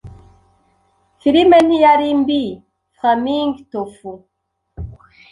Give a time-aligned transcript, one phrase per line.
[1.21, 4.11] Filime ntiyari mbiFlamingTofu